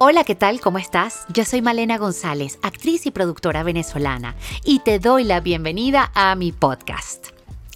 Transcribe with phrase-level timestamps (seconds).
[0.00, 0.60] Hola, ¿qué tal?
[0.60, 1.26] ¿Cómo estás?
[1.34, 6.52] Yo soy Malena González, actriz y productora venezolana, y te doy la bienvenida a mi
[6.52, 7.30] podcast.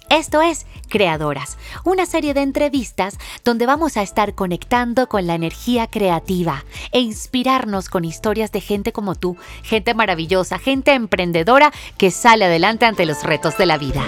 [0.09, 5.87] Esto es Creadoras, una serie de entrevistas donde vamos a estar conectando con la energía
[5.87, 6.63] creativa
[6.93, 12.85] e inspirarnos con historias de gente como tú, gente maravillosa, gente emprendedora que sale adelante
[12.85, 14.01] ante los retos de la vida.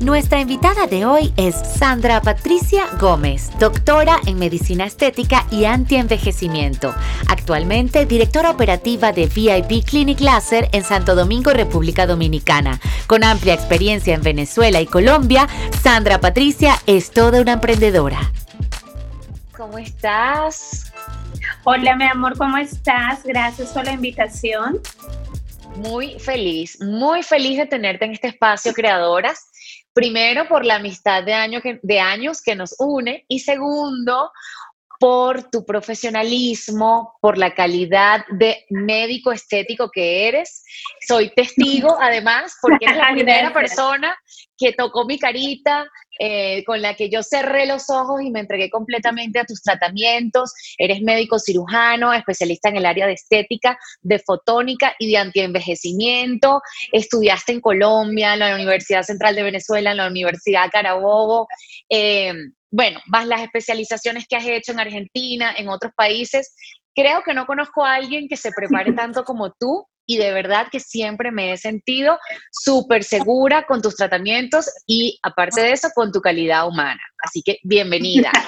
[0.00, 6.92] Nuestra invitada de hoy es Sandra Patricia Gómez, doctora en medicina estética y antienvejecimiento.
[7.28, 12.80] Actualmente directora operativa de VIP Clinic Láser en Santo Domingo, República Dominicana.
[13.06, 15.48] Con amplia experiencia en Venezuela y Colombia,
[15.80, 18.32] Sandra Patricia es toda una emprendedora.
[19.56, 20.92] ¿Cómo estás?
[21.62, 23.22] Hola, mi amor, ¿cómo estás?
[23.22, 24.80] Gracias por la invitación.
[25.76, 29.53] Muy feliz, muy feliz de tenerte en este espacio, creadoras.
[29.94, 34.32] Primero, por la amistad de, que, de años que nos une y segundo,
[35.04, 40.64] por tu profesionalismo, por la calidad de médico estético que eres.
[41.06, 44.16] Soy testigo, además, porque eres la primera persona
[44.56, 45.86] que tocó mi carita,
[46.18, 50.54] eh, con la que yo cerré los ojos y me entregué completamente a tus tratamientos.
[50.78, 56.62] Eres médico cirujano, especialista en el área de estética, de fotónica y de antienvejecimiento.
[56.92, 61.46] Estudiaste en Colombia, en la Universidad Central de Venezuela, en la Universidad Carabobo.
[61.90, 62.32] Eh,
[62.74, 66.56] bueno, más las especializaciones que has hecho en Argentina, en otros países.
[66.92, 70.66] Creo que no conozco a alguien que se prepare tanto como tú y de verdad
[70.72, 72.18] que siempre me he sentido
[72.50, 77.00] súper segura con tus tratamientos y aparte de eso con tu calidad humana.
[77.22, 78.30] Así que bienvenida.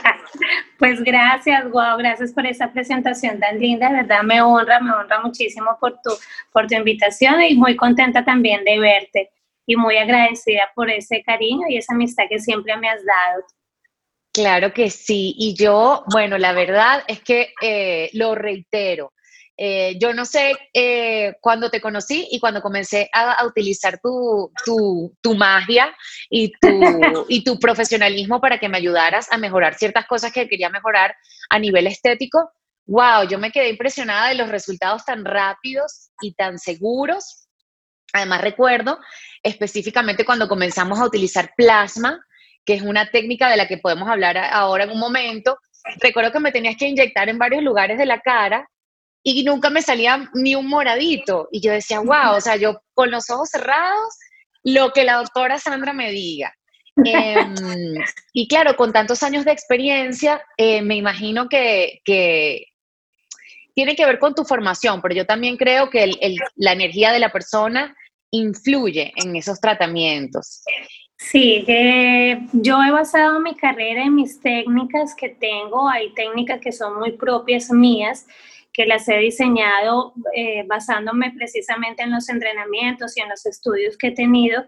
[0.78, 5.20] Pues gracias, wow, gracias por esa presentación tan linda, de verdad me honra, me honra
[5.20, 6.10] muchísimo por tu,
[6.52, 9.30] por tu invitación y muy contenta también de verte
[9.66, 13.44] y muy agradecida por ese cariño y esa amistad que siempre me has dado.
[14.36, 19.14] Claro que sí, y yo, bueno, la verdad es que eh, lo reitero,
[19.56, 24.52] eh, yo no sé eh, cuándo te conocí y cuando comencé a, utilizar tu,
[25.22, 25.96] tu, magia
[26.28, 26.68] y tu,
[27.30, 31.16] y tu profesionalismo para que me ayudaras a mejorar ciertas cosas que quería mejorar
[31.48, 32.50] a nivel estético.
[32.84, 37.48] Wow, yo me quedé impresionada de los resultados tan rápidos y tan seguros.
[38.12, 38.98] Además recuerdo
[39.42, 42.20] específicamente cuando comenzamos a utilizar plasma,
[42.66, 45.58] que es una técnica de la que podemos hablar ahora en un momento.
[46.00, 48.68] Recuerdo que me tenías que inyectar en varios lugares de la cara
[49.22, 51.48] y nunca me salía ni un moradito.
[51.52, 54.14] Y yo decía, wow, o sea, yo con los ojos cerrados,
[54.62, 56.52] lo que la doctora Sandra me diga.
[57.04, 57.54] Em,
[58.32, 62.00] y claro, con tantos años de experiencia, eh, me imagino que,
[63.74, 66.10] tiene que ver con tu formación, pero yo también creo que
[66.56, 67.94] la energía de la persona
[68.30, 70.62] influye en esos tratamientos.
[71.18, 76.72] Sí, eh, yo he basado mi carrera en mis técnicas que tengo, hay técnicas que
[76.72, 78.26] son muy propias mías
[78.72, 84.08] que las he diseñado eh, basándome precisamente en los entrenamientos y en los estudios que
[84.08, 84.66] he tenido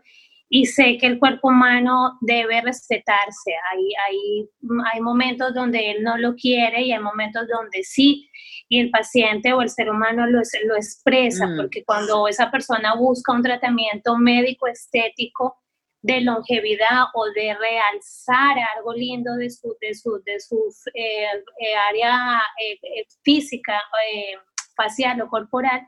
[0.48, 3.52] y sé que el cuerpo humano debe respetarse.
[3.70, 4.48] Hay, hay,
[4.92, 8.30] hay momentos donde él no lo quiere y hay momentos donde sí,
[8.68, 11.56] y el paciente o el ser humano lo, lo expresa, mm.
[11.56, 15.58] porque cuando esa persona busca un tratamiento médico estético,
[16.02, 20.56] de longevidad o de realzar algo lindo de su, de su, de su
[20.94, 23.80] eh, eh, área eh, física,
[24.76, 25.86] facial o corporal,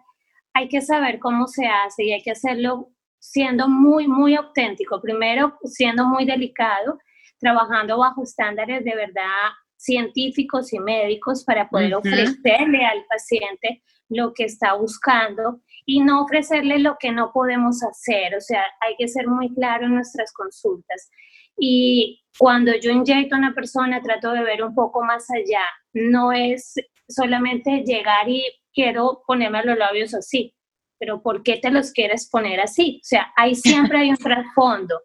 [0.52, 5.00] hay que saber cómo se hace y hay que hacerlo siendo muy, muy auténtico.
[5.00, 6.98] Primero, siendo muy delicado,
[7.38, 14.44] trabajando bajo estándares de verdad científicos y médicos para poder ofrecerle al paciente lo que
[14.44, 18.34] está buscando y no ofrecerle lo que no podemos hacer.
[18.36, 21.10] O sea, hay que ser muy claro en nuestras consultas.
[21.58, 25.64] Y cuando yo inyecto a una persona, trato de ver un poco más allá.
[25.92, 26.74] No es
[27.08, 30.54] solamente llegar y quiero ponerme los labios así,
[30.98, 33.00] pero ¿por qué te los quieres poner así?
[33.02, 35.00] O sea, ahí siempre hay un trasfondo,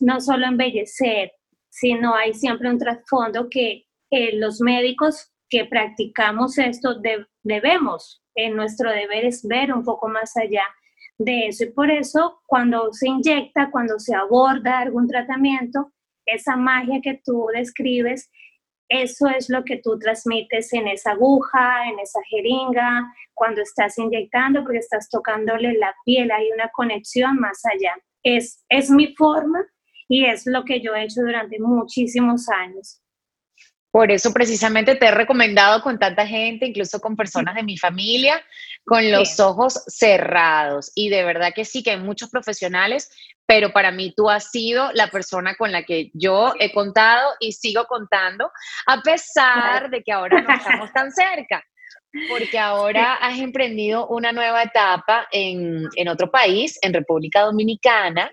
[0.00, 1.32] no solo embellecer,
[1.70, 3.86] sino hay siempre un trasfondo que
[4.34, 6.96] los médicos que practicamos esto
[7.42, 10.62] debemos nuestro deber es ver un poco más allá
[11.18, 11.64] de eso.
[11.64, 15.92] Y por eso, cuando se inyecta, cuando se aborda algún tratamiento,
[16.24, 18.30] esa magia que tú describes,
[18.88, 24.62] eso es lo que tú transmites en esa aguja, en esa jeringa, cuando estás inyectando,
[24.62, 27.94] porque estás tocándole la piel, hay una conexión más allá.
[28.22, 29.64] Es, es mi forma
[30.08, 33.00] y es lo que yo he hecho durante muchísimos años.
[33.90, 38.42] Por eso precisamente te he recomendado con tanta gente, incluso con personas de mi familia,
[38.84, 40.92] con los ojos cerrados.
[40.94, 43.10] Y de verdad que sí, que hay muchos profesionales,
[43.46, 47.52] pero para mí tú has sido la persona con la que yo he contado y
[47.52, 48.50] sigo contando,
[48.86, 51.64] a pesar de que ahora no estamos tan cerca.
[52.28, 58.30] Porque ahora has emprendido una nueva etapa en, otro país, en República Dominicana.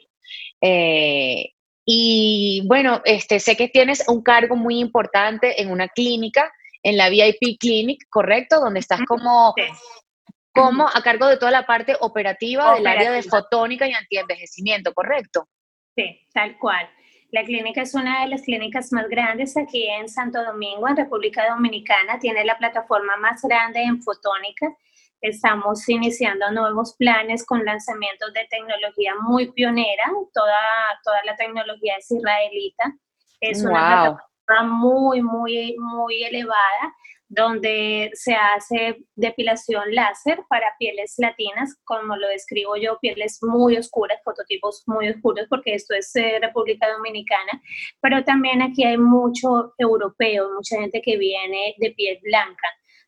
[0.62, 1.55] Eh,
[1.86, 6.52] y bueno, este, sé que tienes un cargo muy importante en una clínica,
[6.82, 8.60] en la VIP Clinic, ¿correcto?
[8.60, 9.54] Donde estás como,
[10.52, 15.48] como a cargo de toda la parte operativa, del área de fotónica y antienvejecimiento, ¿correcto?
[15.96, 16.90] Sí, tal cual.
[17.32, 21.50] La clínica es una de las clínicas más grandes aquí en Santo Domingo, en República
[21.50, 22.20] Dominicana.
[22.20, 24.74] Tiene la plataforma más grande en fotónica.
[25.22, 30.04] Estamos iniciando nuevos planes con lanzamientos de tecnología muy pionera.
[30.34, 30.56] Toda,
[31.04, 32.94] toda la tecnología es israelita.
[33.40, 33.72] Es una
[34.48, 36.94] plataforma muy, muy, muy elevada
[37.28, 44.22] donde se hace depilación láser para pieles latinas, como lo describo yo, pieles muy oscuras,
[44.24, 47.62] fototipos muy oscuros, porque esto es eh, República Dominicana,
[48.00, 52.68] pero también aquí hay mucho europeo, mucha gente que viene de piel blanca.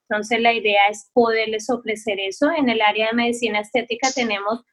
[0.09, 2.49] Entonces la idea es poderles ofrecer eso.
[2.51, 4.63] En el área de medicina estética tenemos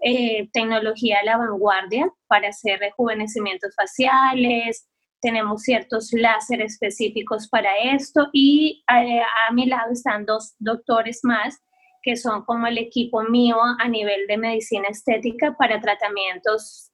[0.00, 4.88] eh, tecnología a la vanguardia para hacer rejuvenecimientos faciales,
[5.22, 11.62] tenemos ciertos láser específicos para esto y eh, a, mi lado están dos doctores más
[12.02, 16.90] que son como el equipo mío a nivel de medicina estética para tratamientos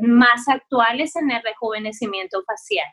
[0.00, 2.86] más actuales en el rejuvenecimiento facial.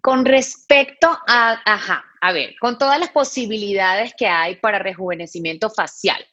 [0.00, 6.24] Con respecto a, ajá, a ver, con todas las posibilidades que hay para rejuvenecimiento facial,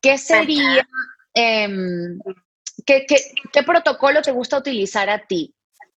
[0.00, 0.86] ¿qué sería,
[1.34, 2.18] em,
[2.86, 3.06] qué,
[3.52, 5.54] qué protocolo te gusta utilizar a ti?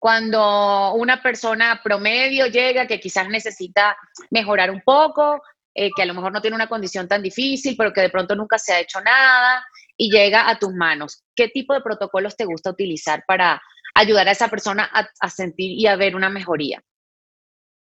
[0.06, 3.98] cuando una persona promedio llega que quizás necesita
[4.30, 5.42] mejorar un poco,
[5.74, 8.36] eh, que a lo mejor no tiene una condición tan difícil, pero que de pronto
[8.36, 9.66] nunca se ha hecho nada
[9.98, 11.24] y llega a tus manos.
[11.36, 13.60] ¿Qué tipo de protocolos te gusta utilizar para
[13.96, 16.84] ayudar a esa persona a, sentir y a ver una mejoría?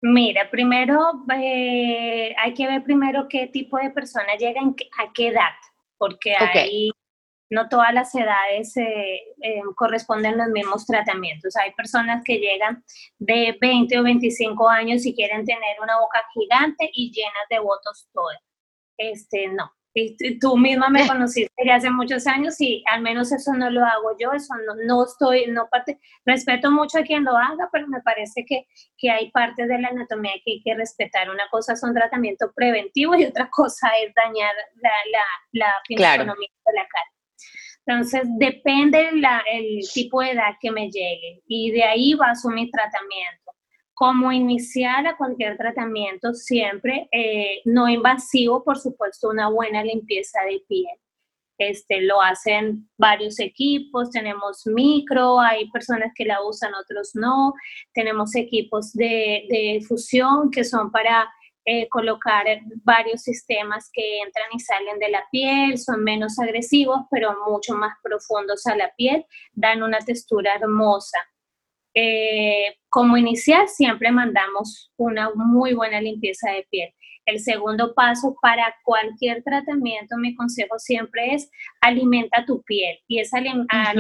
[0.02, 5.52] Mira, primero eh, hay que ver primero qué tipo de persona llega, a qué edad,
[5.98, 6.90] porque hay
[7.50, 11.56] no todas las edades eh, eh, corresponden los mismos tratamientos.
[11.56, 12.84] Hay personas que llegan
[13.18, 18.08] de 20 o 25 años y quieren tener una boca gigante y llenas de votos
[18.12, 18.38] todas.
[18.96, 19.72] Este, no.
[19.92, 23.84] Y tú misma me conociste ya hace muchos años y al menos eso no lo
[23.84, 27.88] hago yo, eso no, no estoy, no parte, respeto mucho a quien lo haga, pero
[27.88, 28.66] me parece que,
[28.96, 31.28] que hay partes de la anatomía que hay que respetar.
[31.28, 35.22] Una cosa es un tratamiento preventivo y otra cosa es dañar la, la,
[35.52, 37.10] la fisionomía de la cara.
[37.86, 43.52] Entonces, depende el tipo de edad que me llegue y de ahí baso mi tratamiento.
[44.00, 50.62] Como iniciar a cualquier tratamiento, siempre eh, no invasivo, por supuesto, una buena limpieza de
[50.66, 50.96] piel.
[51.58, 57.52] Este, lo hacen varios equipos, tenemos micro, hay personas que la usan, otros no,
[57.92, 61.28] tenemos equipos de, de fusión que son para
[61.66, 62.46] eh, colocar
[62.82, 67.98] varios sistemas que entran y salen de la piel, son menos agresivos, pero mucho más
[68.02, 71.18] profundos a la piel, dan una textura hermosa.
[71.94, 76.90] Eh, como inicial, siempre mandamos una muy buena limpieza de piel.
[77.26, 81.50] El segundo paso para cualquier tratamiento, mi consejo siempre es
[81.80, 82.98] alimenta tu piel.
[83.06, 83.96] Y es alimentar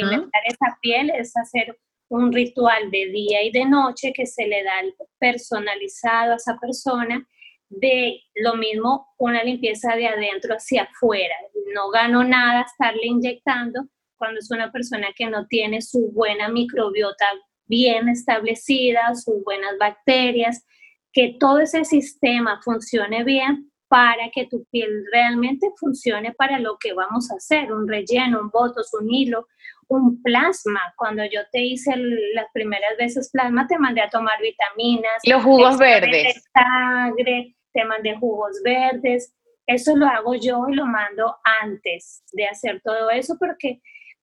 [0.46, 1.78] esa piel, es hacer
[2.08, 4.72] un ritual de día y de noche que se le da
[5.18, 7.24] personalizado a esa persona
[7.68, 11.36] de lo mismo una limpieza de adentro hacia afuera.
[11.72, 13.86] No gano nada estarle inyectando
[14.16, 17.26] cuando es una persona que no tiene su buena microbiota
[17.70, 20.66] bien establecida, sus buenas bacterias,
[21.12, 26.92] que todo ese sistema funcione bien para que tu piel realmente funcione para lo que
[26.92, 29.48] vamos a hacer, un relleno, un botos, un hilo,
[29.88, 30.80] un plasma.
[30.96, 31.96] Cuando yo te hice
[32.34, 35.20] las primeras veces plasma, te mandé a tomar vitaminas.
[35.24, 36.48] Los jugos verdes.
[36.52, 39.34] Sangre, temas de jugos verdes.
[39.66, 43.80] Eso lo hago yo y lo mando antes de hacer todo eso porque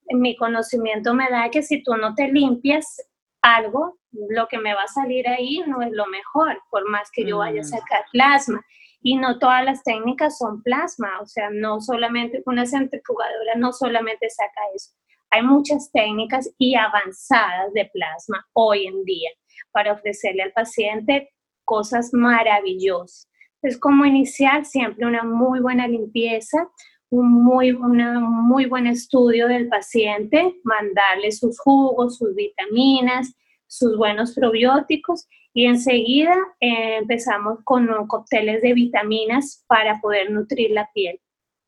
[0.10, 3.02] mi conocimiento me da que si tú no te limpias
[3.42, 7.26] algo, lo que me va a salir ahí no es lo mejor, por más que
[7.26, 7.68] yo vaya a mm.
[7.68, 8.62] sacar plasma.
[9.02, 14.30] Y no todas las técnicas son plasma, o sea, no solamente una centrifugadora no solamente
[14.30, 14.92] saca eso.
[15.30, 19.30] Hay muchas técnicas y avanzadas de plasma hoy en día
[19.72, 21.30] para ofrecerle al paciente
[21.66, 23.30] cosas maravillosas.
[23.62, 26.70] Es como iniciar siempre una muy buena limpieza,
[27.10, 33.34] un muy, muy buen estudio del paciente, mandarle sus jugos, sus vitaminas,
[33.68, 40.90] sus buenos probióticos Y enseguida eh, empezamos con cócteles de vitaminas para poder nutrir la
[40.94, 41.20] piel,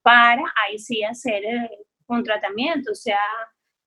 [0.02, 1.70] para ahí sí hacer eh,
[2.08, 3.20] un tratamiento, o sea,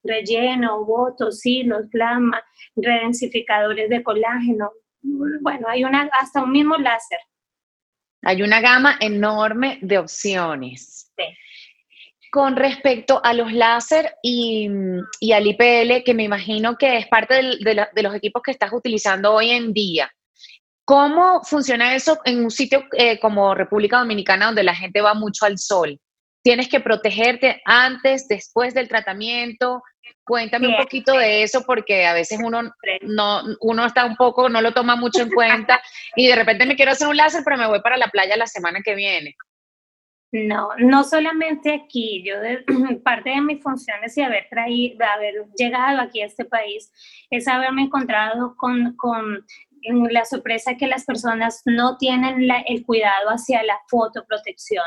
[0.02, 2.42] relleno, botos, hilos, plasma,
[2.74, 4.72] redensificadores de colágeno.
[5.02, 7.18] Bueno, hay una, hasta un mismo láser.
[8.22, 11.11] Hay una gama enorme de opciones.
[12.30, 14.66] Con respecto a los láser y,
[15.34, 19.50] al IPL, que me imagino que es parte de, los equipos que estás utilizando hoy
[19.50, 20.10] en día,
[20.84, 25.44] ¿cómo funciona eso en un sitio eh, como República Dominicana donde la gente va mucho
[25.44, 26.00] al sol?
[26.42, 29.82] ¿Tienes que protegerte antes, después del tratamiento?
[30.24, 32.62] Cuéntame un poquito de eso porque a veces uno
[33.02, 35.82] no, uno está un poco, no lo toma mucho en cuenta
[36.16, 38.46] y de repente me quiero hacer un láser, pero me voy para la playa la
[38.46, 39.36] semana que viene.
[40.32, 42.24] No, no solamente aquí.
[42.24, 42.36] Yo
[43.04, 46.90] parte de mis funciones y haber traído, haber llegado aquí a este país
[47.30, 49.44] es haberme encontrado con, con
[50.10, 54.84] la sorpresa que las personas no tienen el cuidado hacia la fotoprotección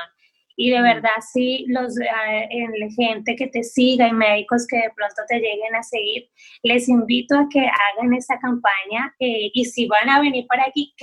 [0.57, 5.21] y de verdad, sí, los, uh, gente que te siga y médicos que de pronto
[5.27, 6.29] te lleguen a seguir,
[6.63, 10.93] les invito a que hagan esa campaña eh, y si van a venir para aquí,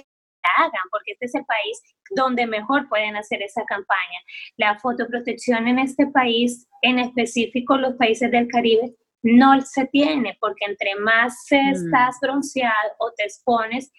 [0.58, 1.80] hagan, porque este es el país
[2.10, 4.18] donde mejor pueden hacer esa campaña.
[4.56, 10.64] La fotoprotección en este país, en específico los países del Caribe, no se tiene, porque
[10.66, 11.72] entre más mm.
[11.72, 13.92] estás bronceado o te expones,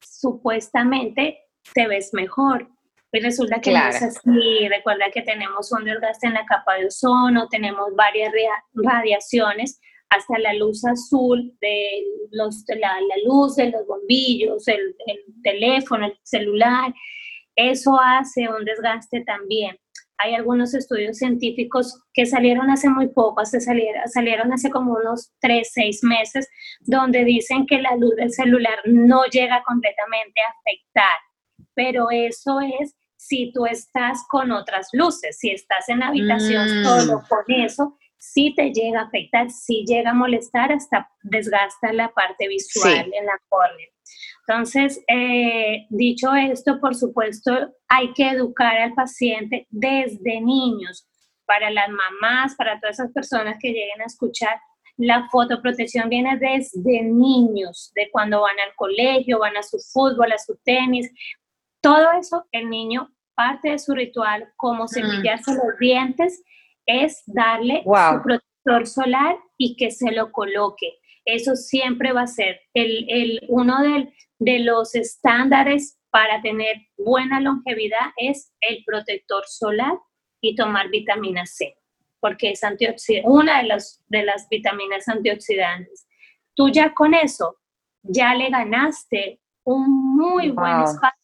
[0.00, 1.38] supuestamente
[1.74, 2.68] te ves mejor
[3.14, 4.68] y resulta que no es así.
[4.68, 8.32] Recuerda que tenemos un desgaste en la capa de ozono, tenemos varias
[8.72, 9.80] radiaciones,
[10.10, 14.96] hasta la luz azul de los, la, luz de los bombillos, el,
[15.42, 16.94] teléfono, el celular.
[17.56, 19.76] Eso hace un desgaste también.
[20.18, 25.32] Hay algunos estudios científicos que salieron hace muy poco, hace salieron, salieron hace como unos
[25.40, 26.48] 3, 6 meses,
[26.80, 31.18] donde dicen que la luz del celular no llega completamente a afectar,
[31.74, 36.84] pero eso es si tú estás con otras luces, si estás en la habitación mm.
[36.84, 37.96] solo con eso,
[38.32, 43.26] sí te llega a afectar, sí llega a molestar, hasta desgasta la parte visual en
[43.26, 43.88] la córnea.
[44.46, 47.52] Entonces, eh, dicho esto, por supuesto,
[47.88, 51.08] hay que educar al paciente desde niños,
[51.46, 54.58] para las mamás, para todas esas personas que lleguen a escuchar.
[54.96, 60.38] La fotoprotección viene desde niños, de cuando van al colegio, van a su fútbol, a
[60.38, 61.10] su tenis,
[61.80, 66.42] todo eso el niño parte de su ritual, como cepillarse los dientes,
[66.86, 70.98] es darle su protector solar y que se lo coloque.
[71.24, 73.76] Eso siempre va a ser el, el uno
[74.38, 79.98] de los estándares para tener buena longevidad es el protector solar
[80.40, 81.76] y tomar vitamina C,
[82.20, 86.06] porque es antioxidante, una de, de las vitaminas antioxidantes.
[86.54, 87.56] Tú ya con eso,
[88.02, 91.18] ya le ganaste un muy buen espacio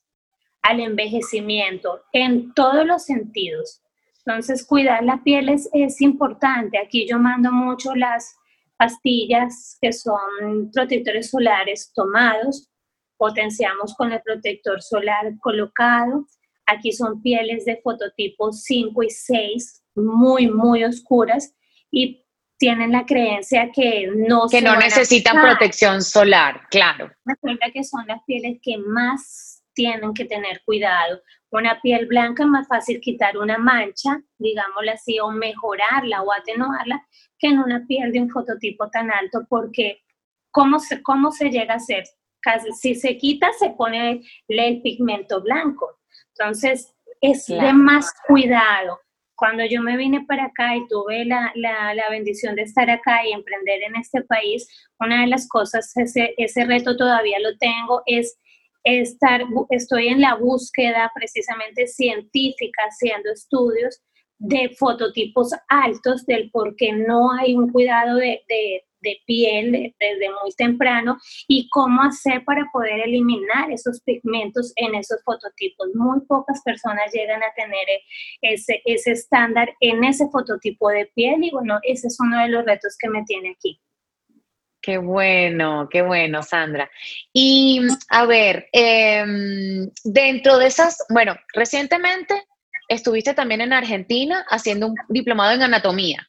[0.63, 3.83] al envejecimiento en todos los sentidos.
[4.31, 6.79] Entonces, cuidar la piel es, es importante.
[6.79, 8.37] Aquí yo mando mucho las
[8.77, 12.71] pastillas que son protectores solares tomados,
[13.17, 16.27] potenciamos con el protector solar colocado.
[16.65, 21.53] Aquí son pieles de fototipo 5 y 6, muy, muy oscuras
[21.91, 22.25] y
[22.57, 27.11] tienen la creencia que no que no necesitan protección solar, claro.
[27.25, 31.23] Recuerda que son las pieles que más tienen que tener cuidado.
[31.51, 37.03] Una piel blanca es más fácil quitar una mancha, digámoslo así, o mejorarla o atenuarla,
[37.39, 40.03] que en una piel de un fototipo tan alto, porque
[40.51, 42.05] ¿cómo se, cómo se llega a hacer?
[42.43, 45.99] Casi, si se quita, se pone el pigmento blanco.
[46.37, 49.01] Entonces, es de más cuidado.
[49.35, 53.27] Cuando yo me vine para acá y tuve la, la, la, bendición de estar acá
[53.27, 54.69] y emprender en este país,
[54.99, 58.39] una de las cosas, ese, ese reto todavía lo tengo, es
[58.85, 64.01] estar, estoy en la búsqueda precisamente científica, haciendo estudios
[64.39, 68.43] de fototipos altos del por qué no hay un cuidado de,
[69.27, 71.17] piel desde muy temprano
[71.49, 75.89] y cómo hacer para poder eliminar esos pigmentos en esos fototipos.
[75.95, 77.87] Muy pocas personas llegan a tener
[78.43, 82.65] ese, ese estándar en ese fototipo de piel y bueno, ese es uno de los
[82.67, 83.81] retos que me tiene aquí.
[84.83, 86.91] Qué bueno, qué bueno, Sandra.
[87.33, 92.47] Y a ver, em, dentro de esas, bueno, recientemente
[92.89, 96.27] estuviste también en Argentina haciendo un diplomado en anatomía.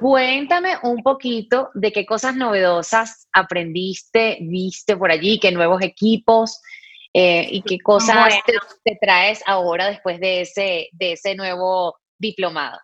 [0.00, 6.60] Cuéntame un poquito de qué cosas novedosas aprendiste, viste por allí, qué nuevos equipos
[7.12, 12.78] eh, y qué cosas te, te, traes ahora después de ese, de ese nuevo diplomado.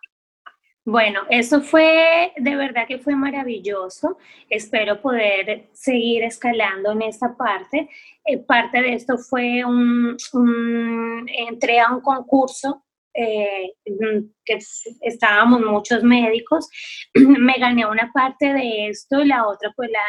[0.83, 4.17] Bueno, eso fue, de verdad que fue maravilloso.
[4.49, 7.87] Espero poder seguir escalando en esta parte.
[8.25, 10.17] Eh, parte de esto fue un,
[11.27, 12.83] entré a un concurso
[13.13, 13.73] eh,
[14.45, 14.57] que
[15.01, 16.69] estábamos muchos médicos,
[17.13, 19.99] me gané una parte de esto y la otra pues la,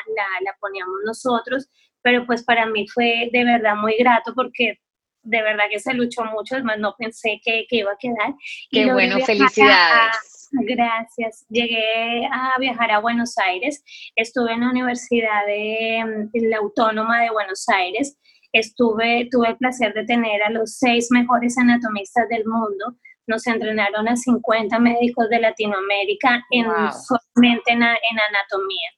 [0.45, 1.69] la, poníamos nosotros,
[2.01, 4.79] pero pues para mí fue de verdad muy grato porque
[5.25, 8.35] de verdad que se luchó mucho, además no pensé que, que iba a quedar.
[8.71, 10.32] Qué bueno, felicidades.
[10.53, 11.47] Gracias.
[11.49, 13.83] Llegué a viajar a Buenos Aires.
[14.17, 18.19] Estuve en la Universidad de, la Autónoma de Buenos Aires.
[18.53, 22.97] Estuve, tuve el placer de tener a los seis mejores anatomistas del mundo.
[23.27, 28.91] Nos entrenaron a 50 médicos de Latinoamérica en, solamente en, anatomía.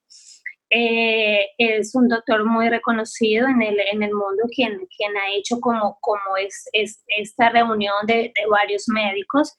[0.71, 5.61] Eh, es un doctor muy reconocido en el, en el mundo quien, quien ha hecho
[5.61, 9.57] como, como es, es esta reunión de, de varios médicos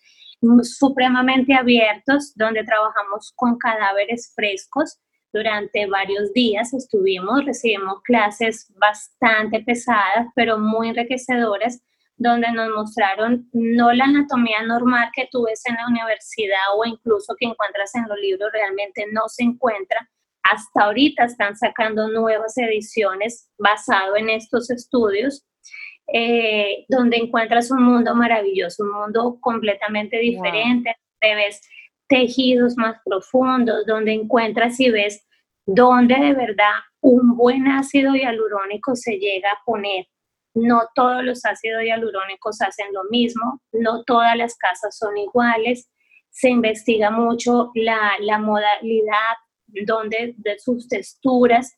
[0.64, 5.00] supremamente abiertos, donde trabajamos con cadáveres frescos.
[5.34, 11.82] Durante varios días estuvimos, recibimos clases bastante pesadas, pero muy enriquecedoras,
[12.18, 17.36] donde nos mostraron no la anatomía normal que tú ves en la universidad o incluso
[17.38, 20.10] que encuentras en los libros, realmente no se encuentra.
[20.44, 25.46] Hasta ahorita están sacando nuevas ediciones basado en estos estudios
[26.08, 31.62] eh, donde encuentras un mundo maravilloso, un mundo completamente diferente, donde ves
[32.08, 35.26] tejidos más profundos, donde encuentras y ves
[35.66, 40.06] donde de verdad un buen ácido hialurónico se llega a poner.
[40.54, 45.90] No todos los ácidos hialurónicos hacen lo mismo, no todas las casas son iguales,
[46.30, 49.36] se investiga mucho la, la modalidad
[49.68, 51.76] donde, de sus texturas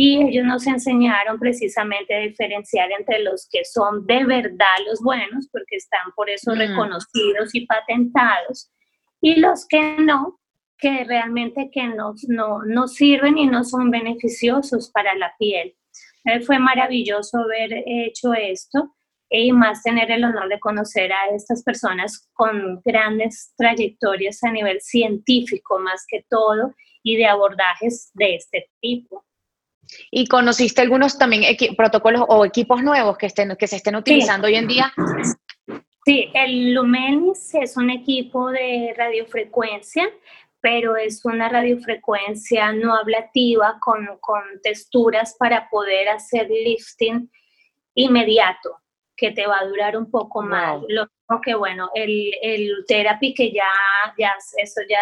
[0.00, 5.48] y ellos nos enseñaron precisamente a diferenciar entre los que son de verdad los buenos,
[5.50, 6.58] porque están por eso mm.
[6.58, 8.70] reconocidos y patentados,
[9.20, 10.38] y los que no,
[10.78, 15.74] que realmente que no, no, no sirven y no son beneficiosos para la piel.
[16.26, 18.94] Eh, fue maravilloso haber hecho esto
[19.28, 24.80] y más tener el honor de conocer a estas personas con grandes trayectorias a nivel
[24.80, 29.24] científico más que todo y de abordajes de este tipo.
[30.10, 34.56] ¿Y conociste algunos también protocolos o equipos nuevos que, estén, que se estén utilizando hoy
[34.56, 34.92] en día?
[36.04, 40.08] Sí, el Lumenis es un equipo de radiofrecuencia,
[40.60, 47.30] pero es una radiofrecuencia no ablativa con, con texturas para poder hacer lifting
[47.94, 48.76] inmediato,
[49.16, 50.80] que te va a durar un poco más.
[50.88, 53.64] Lo mismo que, bueno, el, el therapy que ya,
[54.18, 55.00] ya eso ya,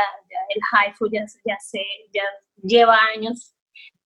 [0.49, 1.83] el HIFU ya, ya, se,
[2.13, 2.23] ya
[2.63, 3.56] lleva años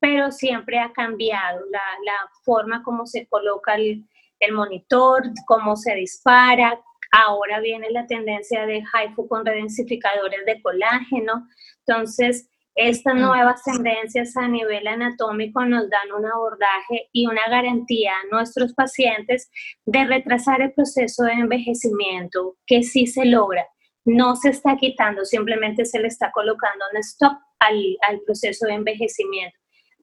[0.00, 4.06] pero siempre ha cambiado la, la forma como se coloca el,
[4.40, 6.80] el, monitor, cómo se dispara.
[7.12, 11.46] Ahora viene la tendencia de HIFU con redensificadores de colágeno.
[11.86, 13.20] Entonces, estas mm.
[13.20, 19.50] nuevas tendencias a nivel anatómico nos dan un abordaje y una garantía a nuestros pacientes
[19.84, 23.66] de retrasar el proceso de envejecimiento, que sí se logra.
[24.06, 28.74] No se está quitando, simplemente se le está colocando un stop al, al proceso de
[28.74, 29.59] envejecimiento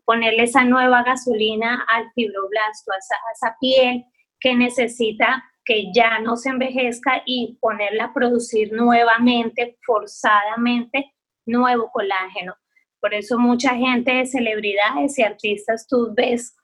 [0.08, 4.06] ponerle esa nueva gasolina al fibroblasto, a esa, piel
[4.40, 11.14] que necesita que ya no se envejezca y ponerla a producir nuevamente, forzadamente,
[11.46, 12.56] nuevo colágeno.
[13.02, 16.56] Por eso mucha gente, celebridades y artistas, tú ves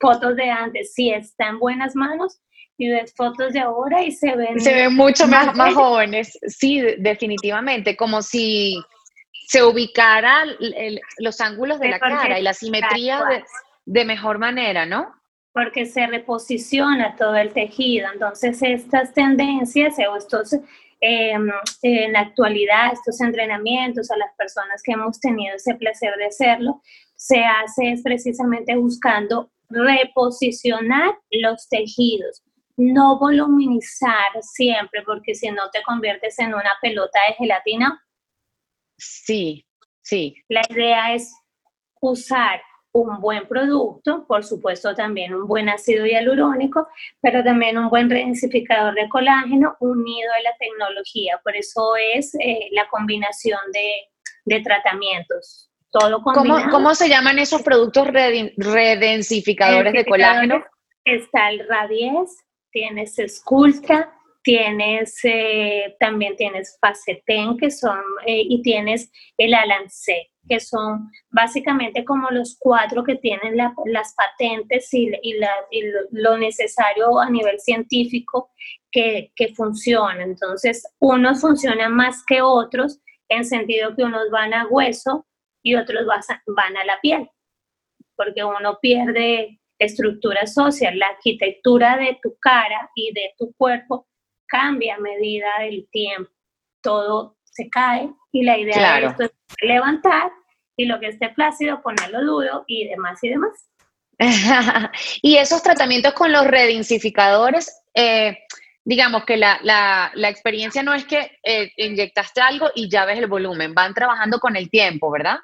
[0.00, 2.40] fotos de antes, sí está en buenas manos,
[2.78, 4.60] y ves fotos de ahora y se ven...
[4.60, 8.76] Se ven mucho más, más jóvenes, sí, definitivamente, como si
[9.52, 10.46] se ubicara
[11.18, 13.44] los ángulos de la cara y la simetría
[13.84, 15.14] de, mejor manera, ¿no?
[15.52, 18.08] Porque se reposiciona todo el tejido.
[18.14, 20.54] Entonces, estas tendencias o estos,
[21.02, 21.50] em,
[21.82, 26.80] en la actualidad, estos entrenamientos a las personas que hemos tenido ese placer de hacerlo,
[27.14, 32.42] se hace precisamente buscando reposicionar los tejidos,
[32.78, 38.02] no voluminizar siempre, porque si no te conviertes en una pelota de gelatina
[39.02, 39.66] Sí,
[40.00, 40.36] sí.
[40.48, 41.34] La idea es
[42.00, 42.62] usar
[42.92, 46.86] un buen producto, por supuesto también un buen ácido hialurónico,
[47.20, 51.40] pero también un buen densificador de colágeno unido a la tecnología.
[51.42, 55.70] Por eso es eh, la combinación de, tratamientos.
[55.90, 60.64] Todo ¿Cómo, ¿Cómo, se llaman esos productos redensificadores de colágeno?
[61.04, 69.10] Está el Radies, tienes Sculptra, tienes, eh, también tienes Faceten, que son, eh, y tienes
[69.36, 75.12] el Alancé, que son básicamente como los cuatro que tienen las patentes y,
[76.10, 78.50] lo necesario a nivel científico
[78.90, 80.22] que, que funciona.
[80.22, 85.26] Entonces, unos funcionan más que otros en sentido que unos van a hueso
[85.62, 86.06] y otros
[86.46, 87.30] van a la piel,
[88.16, 94.06] porque uno pierde estructura social, la arquitectura de tu cara y de tu cuerpo
[94.52, 96.30] cambia a medida del tiempo,
[96.82, 100.30] todo se cae y la idea de esto es levantar
[100.76, 103.68] y lo que esté plácido ponerlo duro y demás y demás.
[105.22, 108.38] y esos tratamientos con los redensificadores, eh,
[108.84, 113.18] digamos que la, la, la, experiencia no es que eh, inyectaste algo y ya ves
[113.18, 115.38] el volumen, van trabajando con el tiempo, ¿verdad?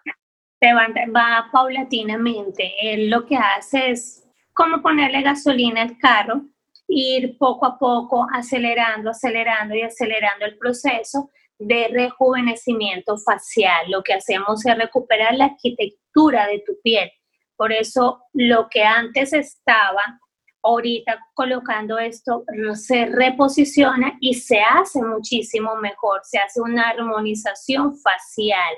[0.61, 2.75] Se va, va paulatinamente.
[2.83, 6.42] Él lo que hace es como ponerle gasolina al carro,
[6.88, 13.90] ir poco a poco acelerando, acelerando y acelerando el proceso de rejuvenecimiento facial.
[13.90, 17.11] Lo que hacemos es recuperar la arquitectura de tu piel.
[17.57, 20.20] Por eso lo que antes estaba,
[20.62, 26.20] ahorita colocando esto, se reposiciona y se hace muchísimo mejor.
[26.22, 28.74] Se hace una armonización facial,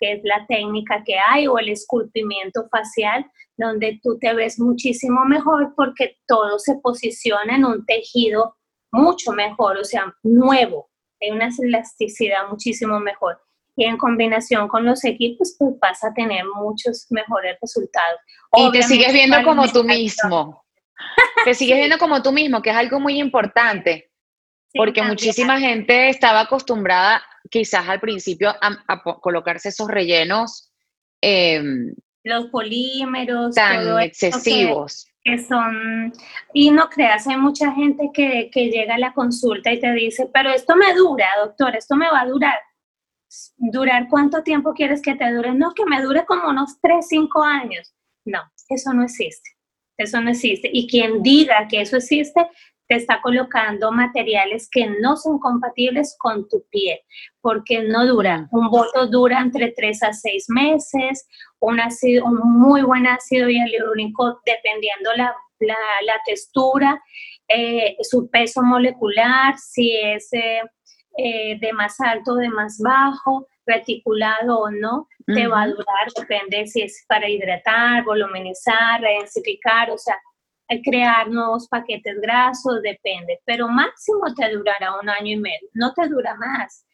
[0.00, 5.24] que es la técnica que hay, o el esculpimiento facial, donde tú te ves muchísimo
[5.24, 8.56] mejor porque todo se posiciona en un tejido
[8.92, 10.88] mucho mejor, o sea, nuevo,
[11.20, 13.40] hay una elasticidad muchísimo mejor.
[13.76, 18.18] Y en combinación con los equipos, pues vas a tener muchos mejores resultados.
[18.56, 20.64] Y te sigues viendo como tú mismo.
[21.44, 24.10] te sigues viendo como tú mismo, que es algo muy importante.
[24.74, 30.70] porque muchísima gente estaba acostumbrada quizás al principio a, colocarse esos rellenos.
[31.20, 33.54] Em, los polímeros.
[33.54, 36.12] Tan excesivos que son,
[36.52, 40.30] y no creas, hay mucha gente que, que llega a la consulta y te dice,
[40.32, 42.58] pero esto me dura, doctor, esto me va a durar.
[43.56, 45.52] ¿Durar cuánto tiempo quieres que te dure?
[45.52, 47.92] No, que me dure como unos 3, 5 años.
[48.24, 49.50] No, eso no existe.
[49.98, 50.70] Eso no existe.
[50.72, 52.48] Y quien diga que eso existe,
[52.88, 56.98] te está colocando materiales que no son compatibles con tu piel,
[57.40, 58.48] porque no duran.
[58.50, 61.28] Un voto dura entre 3 a 6 meses,
[61.60, 67.02] un, ácido, un muy buen ácido hialurónico dependiendo la, la, la textura,
[67.48, 70.62] eh, su peso molecular, si es eh,
[71.18, 76.08] eh, de más alto o de más bajo, reticulado o no, te va a durar,
[76.16, 80.16] depende si es para hidratar, voluminizar, redensificar, o sea,
[80.84, 86.08] crear nuevos paquetes grasos, depende, pero máximo te durará un año y medio, no te
[86.08, 86.84] dura más.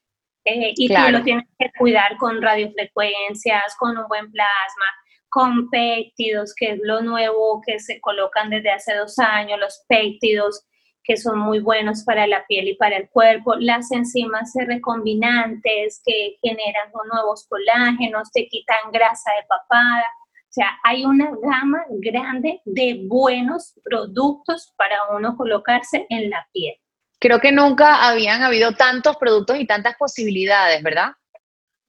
[0.45, 4.85] Eh, y tú lo tienes que cuidar con radiofrecuencias, con un buen plasma,
[5.31, 10.65] con péptidos, que es lo nuevo que se colocan desde hace dos años, los péptidos
[11.05, 16.39] que son muy buenos para la piel y para el cuerpo, las enzimas recombinantes que
[16.43, 20.07] generan nuevos colágenos, te quitan grasa de papada,
[20.55, 26.75] sea, hay una gama grande de buenos productos para uno colocarse en la piel.
[27.19, 31.13] Creo que nunca habían habido tantos productos y tantas posibilidades, ¿verdad?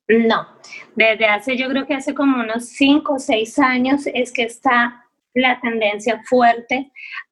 [0.07, 0.47] No,
[0.95, 5.05] desde hace, yo creo que hace como unos 5 o 6 años es que está
[5.33, 6.91] la tendencia fuerte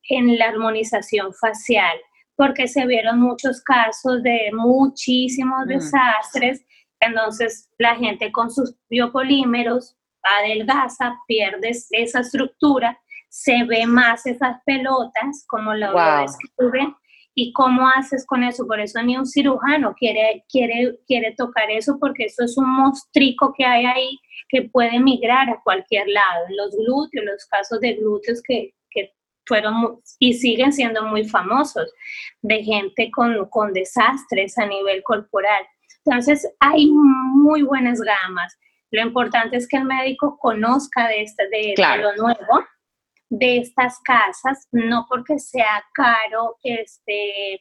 [0.10, 1.98] en la armonización facial,
[2.36, 5.70] porque se vieron muchos casos de muchísimos mm.
[5.70, 6.66] desastres,
[7.00, 15.46] entonces la gente con sus biopolímeros adelgaza, pierdes esa estructura, se ve más esas pelotas,
[15.48, 16.22] como lo, wow.
[16.22, 16.38] ves
[17.36, 18.68] ¿Y cómo haces con eso?
[18.68, 23.54] Por eso ni un cirujano quiere, quiere, quiere tocar eso, porque eso es un mostrico
[23.58, 26.46] que hay ahí que puede migrar a cualquier lado.
[26.50, 29.14] Los glúteos, los casos de glúteos que, que
[29.48, 31.92] fueron y siguen siendo muy famosos,
[32.44, 35.64] de gente con, con desastres a nivel corporal.
[36.06, 38.58] Entonces, hay muy buenas gamas.
[38.94, 42.64] Lo importante es que el médico conozca de, este, de, lo nuevo,
[43.28, 47.60] de estas casas, no porque sea caro, este,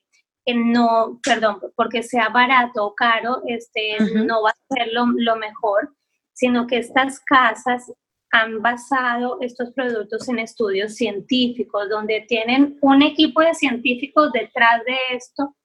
[0.54, 5.96] no, perdón, porque sea barato o caro, este, no va a ser lo, lo, mejor,
[6.34, 7.90] sino que estas casas
[8.30, 15.16] han basado estos productos en estudios científicos, donde tienen un equipo de científicos detrás de
[15.16, 15.56] esto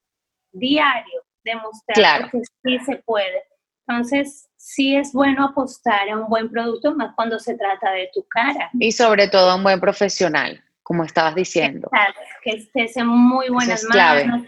[0.50, 3.42] diario, demostrar que sí se puede.
[3.86, 8.26] Entonces, sí es bueno apostar a un buen producto, más cuando se trata de tu
[8.28, 8.68] cara.
[8.78, 11.88] Y sobre todo a un buen profesional, como estabas diciendo.
[12.42, 14.42] que estés en muy buenas manos,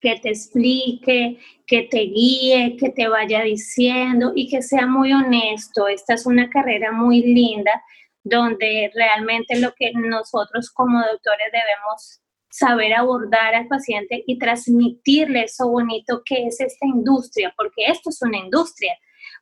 [0.00, 5.88] que te explique, que te guíe, que te vaya diciendo y que sea muy honesto.
[5.88, 7.82] Esta es una carrera muy linda
[8.22, 15.68] donde realmente lo que nosotros como doctores debemos saber abordar al paciente y transmitirle eso
[15.68, 18.96] bonito que es esta industria, porque esto es una industria,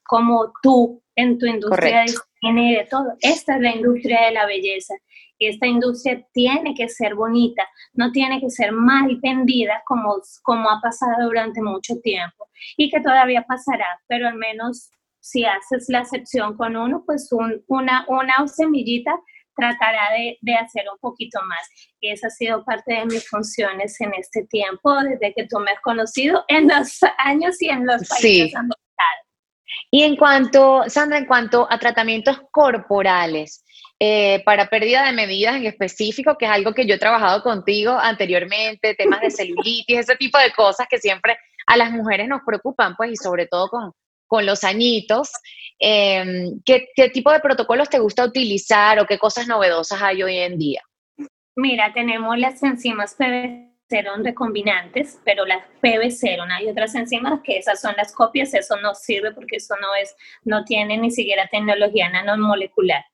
[0.05, 3.15] como tú en tu industria de de todo.
[3.21, 4.95] Esta es la industria de la belleza
[5.39, 10.71] Y esta industria tiene que ser bonita, no tiene que ser mal vendida como, como
[10.71, 16.01] ha pasado durante mucho tiempo y que todavía pasará, pero al menos si haces la
[16.01, 17.29] excepción con uno, pues
[17.69, 19.13] una, una semillita
[19.55, 21.69] tratará de, de, hacer un poquito más.
[22.01, 25.71] Y esa ha sido parte de mis funciones en este tiempo, desde que tú me
[25.71, 28.53] has conocido en los años y en los países sí.
[29.91, 33.65] Y en cuanto, Sandra, en cuanto a tratamientos corporales,
[34.05, 37.93] eh, para pérdida de medidas en específico, que es algo que yo he trabajado contigo
[37.93, 41.37] anteriormente, temas de celulitis, ese tipo de cosas que siempre
[41.69, 43.93] a las mujeres nos preocupan, pues, y sobre todo con,
[44.27, 45.31] con los añitos.
[45.79, 50.37] Em, ¿qué, ¿Qué tipo de protocolos te gusta utilizar o qué cosas novedosas hay hoy
[50.37, 50.83] en día?
[51.55, 53.15] Mira, tenemos las enzimas
[53.93, 58.95] PB0 recombinantes, pero las PB0, hay otras enzimas que esas son las copias, eso no
[58.95, 63.05] sirve porque eso no es, no tiene ni siquiera tecnología nanomolecular.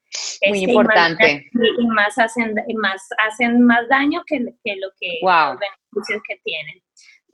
[0.48, 1.50] Muy este, importante.
[1.52, 6.82] Y más, hacen, más hacen más daño que, que lo que los beneficios que tienen.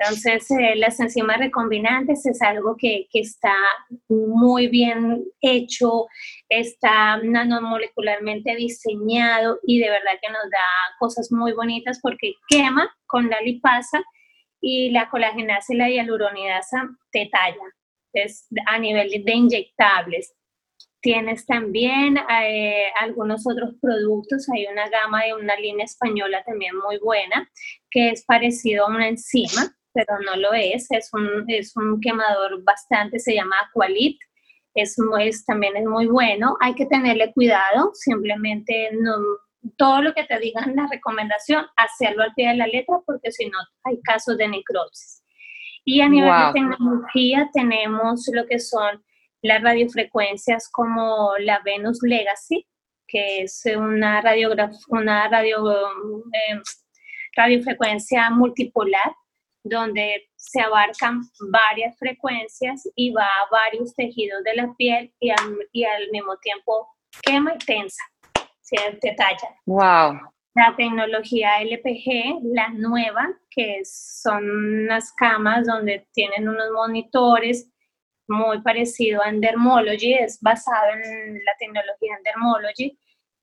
[0.04, 3.54] Entonces, eh, las enzimas recombinantes es algo que, que, está
[4.08, 6.06] muy bien hecho,
[6.48, 10.58] está nanomolecularmente diseñado y de verdad que nos da
[10.98, 14.02] cosas muy bonitas porque quema con la lipasa
[14.60, 17.64] y la colagenasa y la hialuronidasa te talla.
[18.12, 20.34] Es a nivel de inyectables.
[21.00, 26.98] Tienes también eh, algunos otros productos, hay una gama de una línea española también muy
[26.98, 27.50] buena,
[27.90, 32.62] que es parecido a una enzima, pero no lo es, es un, es un quemador
[32.64, 34.18] bastante, se llama Aqualit,
[34.74, 39.12] es, es, también es muy bueno, hay que tenerle cuidado, simplemente no,
[39.76, 43.48] todo lo que te digan la recomendación, hacerlo al pie de la letra, porque si
[43.48, 45.22] no hay casos de necrosis.
[45.84, 49.04] Y a nivel de tecnología tenemos lo que son
[49.42, 52.66] las radiofrecuencias como la Venus Legacy,
[53.06, 54.22] que es una,
[54.88, 56.60] una radio, eh,
[57.36, 59.14] radiofrecuencia multipolar
[59.64, 65.58] donde se abarcan varias frecuencias y va a varios tejidos de la piel y al,
[65.72, 66.86] y al mismo tiempo
[67.22, 68.02] quema y tensa,
[68.60, 69.48] se detalla.
[69.66, 70.20] Wow.
[70.54, 77.68] La tecnología LPG, la nueva, que son unas camas donde tienen unos monitores
[78.28, 82.98] muy parecido a Endermology, es basado en la tecnología Endermology,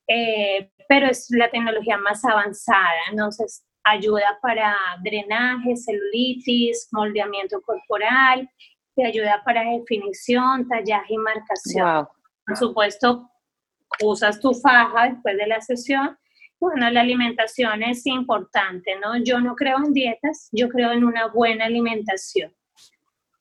[0.08, 8.50] eh, pero es la tecnología más avanzada, entonces ayuda para drenaje, celulitis, moldeamiento corporal,
[8.96, 12.08] te ayuda para definición, tallaje y marcación.
[12.46, 13.30] Por supuesto,
[14.04, 16.18] usas tu faja después de la sesión.
[16.60, 19.18] Bueno, la alimentación es importante, ¿no?
[19.24, 22.54] Yo no creo en dietas, yo creo en una buena alimentación.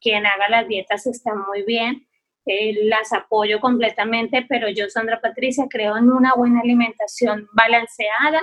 [0.01, 2.07] Quien haga las dietas está muy bien,
[2.47, 8.41] eh, las apoyo completamente, pero yo, Sandra Patricia, creo en una buena alimentación balanceada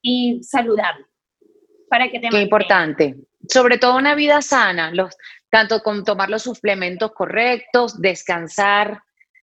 [0.00, 1.09] y saludable
[1.90, 3.16] para que te Qué importante.
[3.48, 5.14] Sobre todo una vida sana, los,
[5.50, 9.02] tanto con tomar los suplementos correctos, descansar,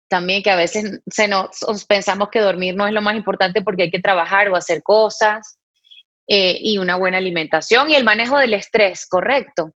[0.08, 3.82] también que a veces se nos, pensamos que dormir no es lo más importante porque
[3.82, 5.58] hay que trabajar o hacer cosas,
[6.28, 9.72] eh, y una buena alimentación y el manejo del estrés, ¿correcto?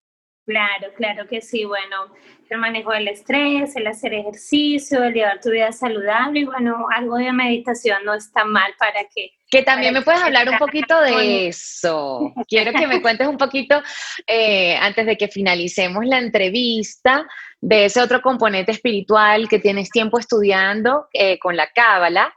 [0.44, 1.64] Claro, claro que sí.
[1.64, 2.12] Bueno,
[2.48, 7.16] el manejo del estrés, el hacer ejercicio, el llevar tu vida saludable y bueno, algo
[7.16, 9.32] de meditación no está mal para que...
[9.48, 12.32] Que también me puedes hablar un poquito de eso.
[12.48, 13.80] Quiero que me cuentes un poquito,
[14.26, 17.26] eh, antes de que finalicemos la entrevista,
[17.60, 22.34] de ese otro componente espiritual que tienes tiempo estudiando eh, con la Cábala.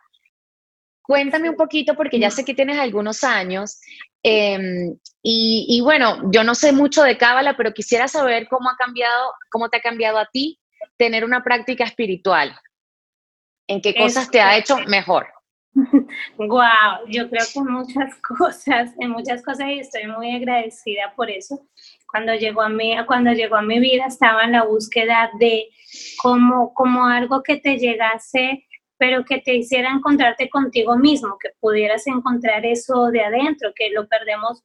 [1.10, 3.82] Cuéntame un poquito, porque ya sé que tienes algunos años,
[4.22, 9.34] em, y, bueno, yo no sé mucho de Cábala, pero quisiera saber cómo ha cambiado,
[9.50, 10.60] cómo te ha cambiado a ti
[10.98, 12.56] tener una práctica espiritual.
[13.68, 15.26] ¿En qué cosas te ha hecho mejor?
[16.38, 21.68] Wow, yo creo que muchas cosas, en muchas cosas y estoy muy agradecida por eso.
[22.12, 25.70] Cuando llegó a mí, cuando llegó a mi vida estaba en la búsqueda de
[26.22, 28.68] como, como algo que te llegase
[29.00, 34.08] pero que te hiciera encontrarte contigo mismo, que pudieras encontrar eso de adentro, que lo
[34.08, 34.62] perdemos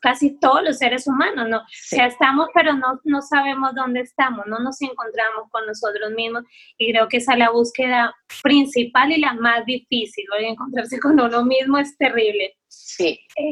[0.00, 1.58] casi todos los seres humanos, ¿no?
[1.58, 6.44] O sea, estamos, pero no, no sabemos dónde estamos, no nos encontramos con nosotros mismos
[6.76, 10.46] y creo que esa es la búsqueda principal y la más difícil, ¿no?
[10.46, 12.54] encontrarse con uno mismo es terrible.
[12.68, 13.18] Sí.
[13.36, 13.50] Eh,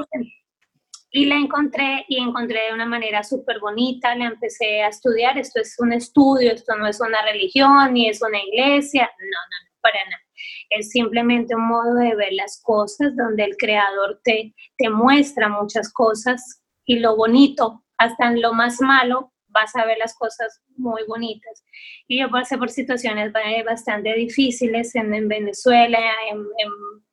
[1.11, 5.61] y la encontré y encontré de una manera súper bonita, la empecé a estudiar, esto
[5.61, 9.72] es un estudio, esto no es una religión ni es una iglesia, no, no, no
[9.83, 10.23] para nada.
[10.71, 15.93] Es simplemente un modo de ver las cosas donde el creador te, te muestra muchas
[15.93, 21.03] cosas y lo bonito, hasta en lo más malo, vas a ver las cosas muy
[21.07, 21.63] bonitas.
[22.09, 23.33] Y yo pasé por situaciones
[23.65, 25.99] bastante difíciles en, Venezuela,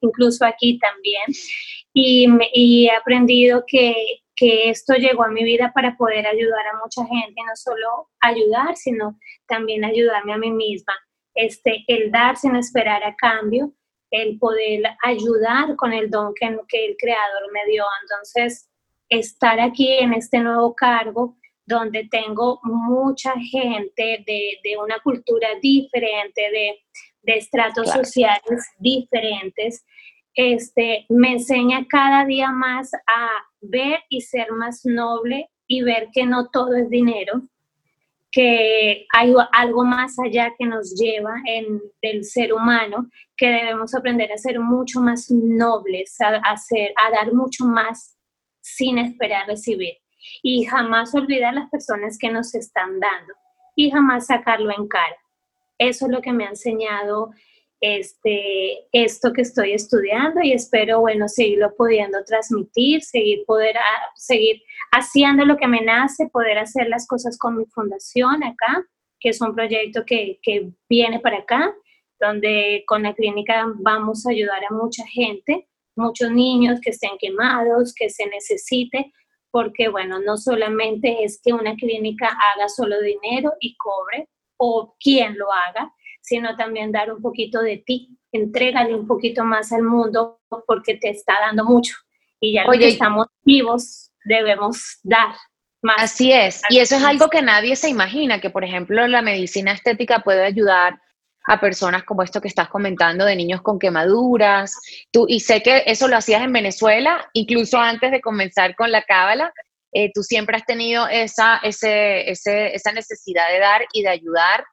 [0.02, 1.24] incluso aquí también,
[1.94, 3.94] y, y he aprendido que,
[4.40, 8.76] que esto llegó a mi vida para poder ayudar a mucha gente, no solo ayudar,
[8.78, 10.94] sino también ayudarme a mí misma.
[11.40, 13.72] Este, el dar sin esperar a cambio,
[14.12, 17.86] el poder ayudar con el don que, que el Creador me dio.
[18.02, 18.70] Entonces,
[19.08, 27.36] estar aquí en este nuevo cargo, donde tengo mucha gente de, una cultura diferente, de,
[27.38, 29.86] estratos sociales diferentes,
[30.34, 33.30] este, me enseña cada día más a
[33.62, 37.44] ver y ser más noble y ver que no todo es dinero,
[38.32, 44.32] que hay algo más allá que nos lleva en el ser humano, que debemos aprender
[44.32, 48.18] a ser mucho más nobles, a, hacer, a dar mucho más
[48.62, 49.96] sin esperar recibir.
[50.44, 53.34] Y jamás olvidar las personas que nos están dando
[53.76, 55.16] y jamás sacarlo en cara.
[55.78, 57.32] Eso es lo que me ha enseñado
[57.82, 63.76] este, esto que estoy estudiando y espero, bueno, seguirlo pudiendo transmitir, seguir, poder,
[64.16, 64.62] seguir
[64.92, 68.86] haciendo lo que me nace, poder hacer las cosas con mi fundación acá,
[69.20, 71.74] que es un proyecto que, que viene para acá,
[72.20, 77.94] donde con la clínica vamos a ayudar a mucha gente, muchos niños que estén quemados,
[77.94, 79.14] que se necesite,
[79.52, 85.38] porque bueno, no solamente es que una clínica haga solo dinero y cobre, o quien
[85.38, 85.94] lo haga,
[86.30, 91.10] sino también dar un poquito de ti, entrégale un poquito más al mundo porque te
[91.10, 91.96] está dando mucho.
[92.40, 95.36] Y ya que estamos vivos, debemos dar
[95.82, 95.96] más.
[95.98, 99.72] Así es, y eso es algo que nadie se imagina, que por ejemplo la medicina
[99.72, 101.02] estética puede ayudar
[101.48, 104.80] a personas como esto que estás comentando de niños con quemaduras.
[105.12, 109.02] Tú, y sé que eso lo hacías en Venezuela, incluso antes de comenzar con la
[109.02, 109.52] cábala.
[109.92, 114.64] Eh, tú siempre has tenido esa, ese, esa necesidad de dar y de ayudar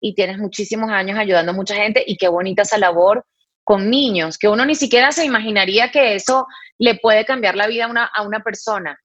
[0.00, 3.24] y tienes muchísimos años ayudando a mucha gente y qué bonita esa labor
[3.64, 6.46] con niños, que uno ni siquiera se imaginaría que eso
[6.78, 8.96] le puede cambiar la vida a una, a una persona.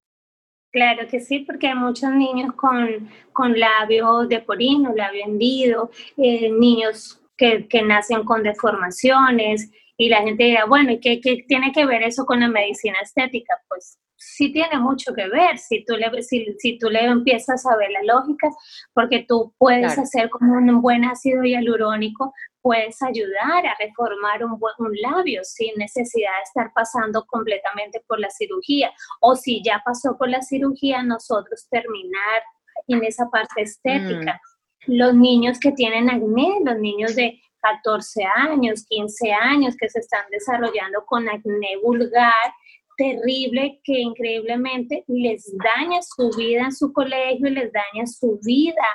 [0.71, 6.49] Claro que sí, porque hay muchos niños con, con labio de porino, labio hendido, eh,
[6.51, 11.71] niños que, que, nacen con deformaciones y la gente dirá, bueno, ¿y qué, qué, tiene
[11.71, 13.55] que ver eso con la medicina estética?
[13.67, 17.75] Pues sí tiene mucho que ver si tú le, si, si tú le empiezas a
[17.75, 18.49] ver la lógica,
[18.93, 22.31] porque tú puedes hacer como un buen ácido hialurónico,
[22.61, 28.29] puedes ayudar a reformar un, un labio sin necesidad de estar pasando completamente por la
[28.29, 28.91] cirugía.
[29.21, 32.43] O si ya pasó por la cirugía, nosotros terminar
[32.87, 34.39] en esa parte estética.
[34.85, 34.93] Mm.
[34.93, 40.25] Los niños que tienen acné, los niños de 14 años, 15 años que se están
[40.31, 42.53] desarrollando con acné vulgar,
[43.01, 48.87] terrible que increíblemente les daña su vida en su colegio y les daña su vida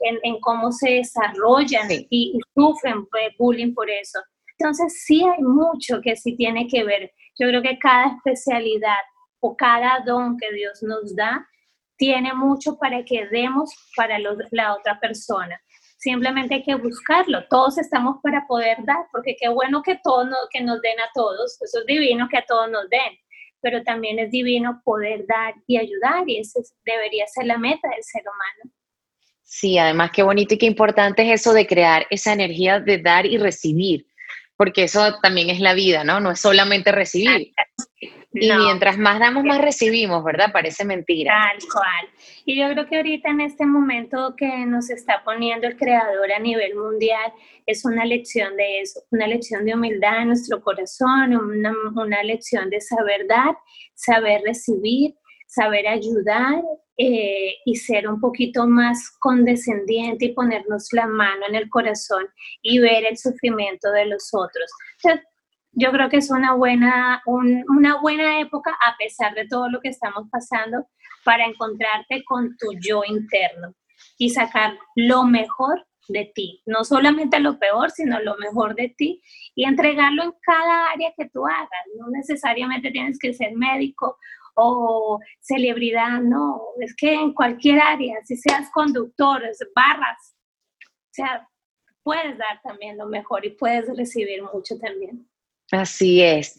[0.00, 3.06] en, cómo se desarrollan y, sufren
[3.38, 4.20] bullying por eso.
[4.58, 7.10] Entonces sí hay mucho que sí tiene que ver.
[7.38, 9.02] Yo creo que cada especialidad
[9.40, 11.46] o cada don que Dios nos da
[11.96, 15.58] tiene mucho para que demos para la otra persona.
[15.96, 17.46] Simplemente hay que buscarlo.
[17.48, 21.56] Todos estamos para poder dar, porque qué bueno que, todos que nos den a todos.
[21.62, 23.23] Eso es divino que a todos nos den
[23.64, 28.04] pero también es divino poder dar y ayudar y esa debería ser la meta del
[28.04, 28.74] ser humano.
[29.42, 33.24] Sí, además qué bonito y qué importante es eso de crear esa energía de dar
[33.24, 34.06] y recibir,
[34.58, 36.20] porque eso también es la vida, ¿no?
[36.20, 37.54] No es solamente recibir.
[38.34, 40.50] Y mientras más damos, más recibimos, ¿verdad?
[40.52, 41.32] Parece mentira.
[41.32, 42.08] Tal cual.
[42.44, 46.40] Y yo creo que ahorita en este momento que nos está poniendo el creador a
[46.40, 47.32] nivel mundial,
[47.64, 52.70] es una lección de eso, una lección de humildad en nuestro corazón, una, una lección
[52.70, 53.56] de saber dar,
[53.94, 55.14] saber recibir,
[55.46, 56.60] saber ayudar
[56.96, 62.26] eh, y ser un poquito más condescendiente y ponernos la mano en el corazón
[62.62, 64.70] y ver el sufrimiento de los otros
[65.74, 69.88] yo creo que es una buena, una buena época a pesar de todo lo que
[69.88, 70.88] estamos pasando
[71.24, 73.74] para encontrarte con tu yo interno
[74.18, 79.22] y sacar lo mejor de ti, no solamente lo peor, sino lo mejor de ti
[79.54, 81.68] y entregarlo en cada área que tú hagas.
[81.98, 84.18] No necesariamente tienes que ser médico
[84.54, 89.42] o celebridad, no, es que en cualquier área, si seas conductor,
[89.74, 90.36] barras,
[91.10, 91.48] sea,
[92.02, 95.28] puedes dar también lo mejor y puedes recibir mucho también.
[95.70, 96.56] Así es.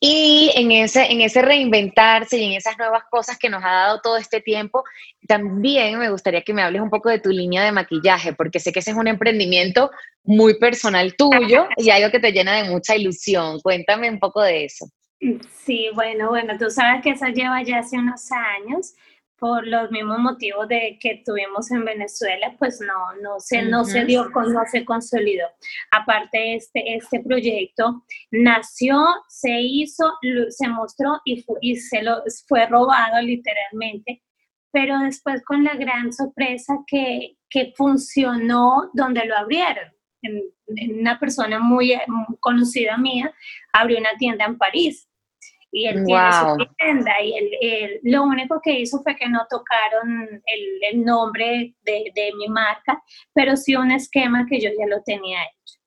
[0.00, 4.00] Y en ese, en ese reinventarse y en esas nuevas cosas que nos ha dado
[4.00, 4.84] todo este tiempo,
[5.26, 8.72] también me gustaría que me hables un poco de tu línea de maquillaje, porque sé
[8.72, 9.90] que ese es un emprendimiento
[10.22, 13.60] muy personal tuyo y algo que te llena de mucha ilusión.
[13.60, 14.86] Cuéntame un poco de eso.
[15.64, 18.94] Sí, bueno, bueno, tú sabes que eso lleva ya hace unos años,
[19.38, 24.04] por los mismos motivos de que tuvimos en Venezuela, pues no, no se, no se
[24.04, 25.46] dio, no se consolidó.
[25.90, 30.12] Aparte, este, este proyecto nació, se hizo,
[30.48, 34.22] se mostró y, y se lo fue robado literalmente,
[34.72, 39.92] pero después con la gran sorpresa que, que funcionó donde lo abrieron.
[40.66, 41.94] una persona muy
[42.40, 43.32] conocida mía
[43.72, 45.08] abrió una tienda en París
[45.72, 50.42] y él tiene su tienda y él, lo único que hizo fue que no tocaron
[50.46, 53.02] el, nombre de, de, mi marca,
[53.34, 55.78] pero sí un esquema que yo ya lo tenía hecho.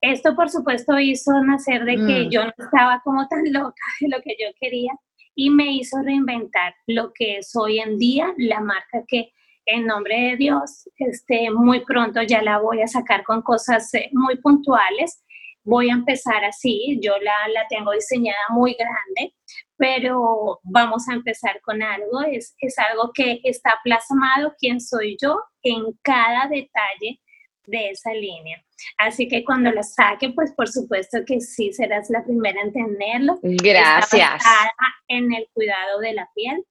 [0.00, 2.30] Esto por supuesto hizo nacer de que mm.
[2.30, 4.92] yo no estaba como tan loca de lo que yo quería
[5.34, 9.32] y me hizo reinventar lo que es hoy en día la marca que
[9.66, 14.08] en nombre de Dios, este, muy pronto ya la voy a sacar con cosas eh,
[14.12, 15.22] muy puntuales
[15.62, 19.34] voy a empezar así, yo la, la tengo diseñada muy grande,
[19.76, 25.40] pero vamos a empezar con algo, es, es algo que está plasmado quién soy yo
[25.62, 27.20] en cada detalle
[27.66, 28.62] de esa línea.
[28.98, 33.38] Así que cuando la saque, pues por supuesto que sí serás la primera en tenerlo.
[33.42, 34.12] Gracias.
[34.12, 34.72] Está basada
[35.08, 36.64] en el cuidado de la piel,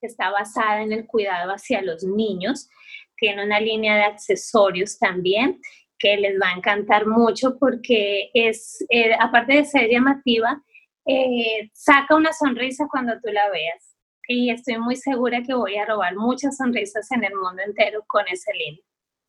[0.00, 2.68] está basada en el cuidado hacia los niños,
[3.16, 5.60] tiene una línea de accesorios también
[5.98, 10.62] que les va a encantar mucho porque es, eh, aparte de ser llamativa,
[11.06, 13.94] eh, saca una sonrisa cuando tú la veas.
[14.28, 18.24] Y estoy muy segura que voy a robar muchas sonrisas en el mundo entero con
[18.28, 18.82] ese línea.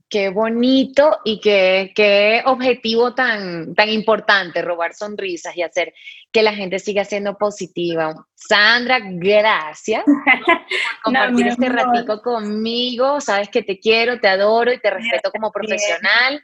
[0.09, 5.93] Qué bonito y qué, qué objetivo tan, tan importante, robar sonrisas y hacer
[6.31, 8.25] que la gente siga siendo positiva.
[8.33, 10.63] Sandra, gracias por
[11.03, 13.19] compartir este ratico conmigo.
[13.19, 16.41] Sabes que te quiero, te adoro y te respeto como profesional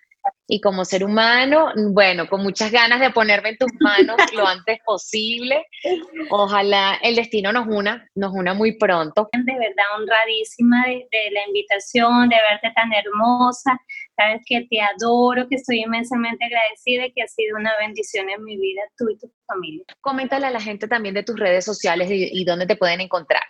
[0.47, 4.80] y como ser humano, bueno, con muchas ganas de ponerme en tus manos lo antes
[4.86, 5.65] posible.
[6.30, 9.30] Ojalá el destino nos una, nos una muy pronto.
[9.32, 13.80] De verdad, honradísima de, la invitación, de verte tan hermosa.
[14.15, 18.43] Sabes que te adoro, que estoy inmensamente agradecida y que ha sido una bendición en
[18.43, 19.84] mi vida, tú y tu familia.
[20.01, 23.43] Coméntale a la gente también de tus redes sociales y, y dónde te pueden encontrar.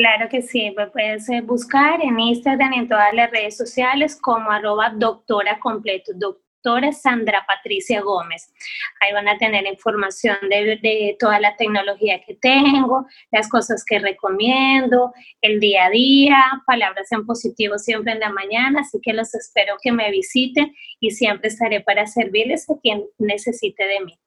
[0.00, 4.94] Claro que sí, puedes eh, buscar en Instagram, en todas las redes sociales como arroba
[4.96, 8.50] doctora completo, doctora Sandra Patricia Gómez.
[8.98, 15.12] Ahí van a tener información de, toda la tecnología que tengo, las cosas que recomiendo,
[15.42, 19.74] el día a día, palabras en positivo siempre en la mañana, así que los espero
[19.82, 24.18] que me visiten y siempre estaré para servirles a quien necesite de mí.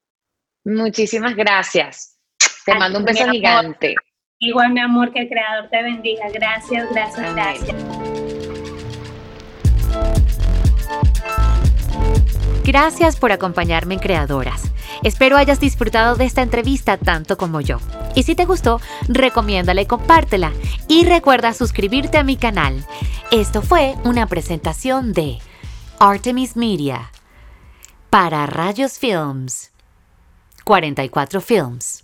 [0.66, 2.20] Muchísimas gracias.
[2.64, 3.96] Te mando un beso gigante.
[4.44, 6.26] Igual, mi amor, que el Creador te bendiga.
[6.34, 7.76] Gracias, gracias, gracias.
[12.66, 14.70] Gracias por acompañarme en Creadoras.
[15.02, 17.78] Espero hayas disfrutado de esta entrevista tanto como yo.
[18.16, 20.52] Y si te gustó, recomiéndala y compártela.
[20.90, 22.86] Y recuerda suscribirte a mi canal.
[23.32, 25.38] Esto fue una presentación de
[26.00, 27.12] Artemis Media
[28.10, 29.72] para Rayos Films.
[30.66, 32.04] 44 Films.